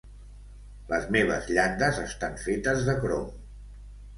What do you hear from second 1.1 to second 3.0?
meves llandes estan fetes de